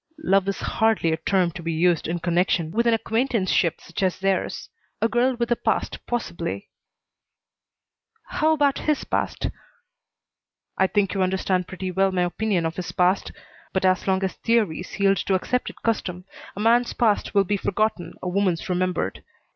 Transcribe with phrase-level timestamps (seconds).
[0.23, 4.17] "Love is hardly a term to be used in connection with an acquaintanceship such as
[4.19, 4.67] theirs.
[4.99, 6.69] A girl with a past, possibly"
[8.39, 9.51] "How about his past?"
[10.75, 13.31] "I think you understand pretty well my opinion of his past.
[13.73, 16.25] But as long as theories yield to accepted custom
[16.55, 19.23] a man's past will be forgotten, a woman's remembered.